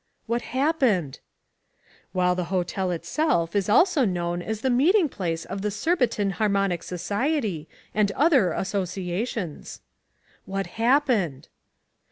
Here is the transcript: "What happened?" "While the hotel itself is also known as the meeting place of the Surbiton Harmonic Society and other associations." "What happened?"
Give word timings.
"What 0.25 0.41
happened?" 0.57 1.19
"While 2.11 2.33
the 2.33 2.45
hotel 2.45 2.89
itself 2.89 3.55
is 3.55 3.69
also 3.69 4.03
known 4.03 4.41
as 4.41 4.61
the 4.61 4.71
meeting 4.71 5.07
place 5.07 5.45
of 5.45 5.61
the 5.61 5.69
Surbiton 5.69 6.31
Harmonic 6.37 6.81
Society 6.81 7.69
and 7.93 8.11
other 8.13 8.51
associations." 8.51 9.81
"What 10.45 10.65
happened?" 10.81 11.49